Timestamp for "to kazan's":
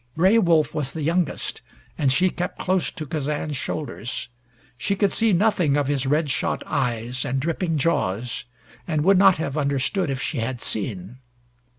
2.91-3.55